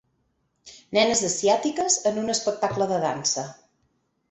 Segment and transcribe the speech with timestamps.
[0.97, 3.47] Nenes asiàtiques en un espectacle de dansa.